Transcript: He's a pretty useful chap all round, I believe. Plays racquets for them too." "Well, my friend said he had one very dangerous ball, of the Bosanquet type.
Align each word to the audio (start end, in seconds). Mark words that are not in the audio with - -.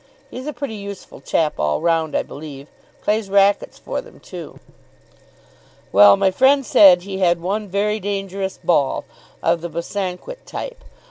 He's 0.31 0.47
a 0.47 0.51
pretty 0.53 0.73
useful 0.77 1.21
chap 1.21 1.59
all 1.59 1.79
round, 1.79 2.17
I 2.17 2.23
believe. 2.23 2.69
Plays 3.03 3.29
racquets 3.29 3.77
for 3.77 4.01
them 4.01 4.19
too." 4.19 4.59
"Well, 5.91 6.17
my 6.17 6.31
friend 6.31 6.65
said 6.65 7.03
he 7.03 7.19
had 7.19 7.39
one 7.39 7.67
very 7.67 7.99
dangerous 7.99 8.57
ball, 8.63 9.05
of 9.43 9.61
the 9.61 9.69
Bosanquet 9.69 10.43
type. 10.47 10.83